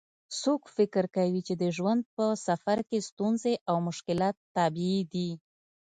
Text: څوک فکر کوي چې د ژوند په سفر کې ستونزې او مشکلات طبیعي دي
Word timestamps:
څوک 0.41 0.61
فکر 0.75 1.05
کوي 1.15 1.41
چې 1.47 1.53
د 1.61 1.63
ژوند 1.77 2.01
په 2.15 2.25
سفر 2.47 2.77
کې 2.89 2.99
ستونزې 3.09 3.53
او 3.69 3.75
مشکلات 3.87 4.35
طبیعي 4.57 5.01
دي 5.13 5.29